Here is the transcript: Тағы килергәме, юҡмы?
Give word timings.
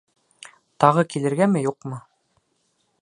Тағы 0.83 1.03
килергәме, 1.15 1.61
юҡмы? 1.67 2.01